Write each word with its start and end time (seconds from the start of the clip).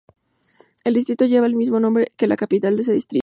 El 0.83 0.95
distrito 0.95 1.25
lleva 1.25 1.45
el 1.45 1.53
mismo 1.55 1.79
nombre 1.79 2.11
que 2.17 2.25
la 2.25 2.35
capital 2.35 2.75
de 2.75 2.81
ese 2.81 2.93
distrito. 2.93 3.19